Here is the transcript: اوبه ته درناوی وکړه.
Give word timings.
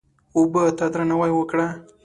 اوبه 0.37 0.63
ته 0.77 0.85
درناوی 0.93 1.31
وکړه. 1.35 1.67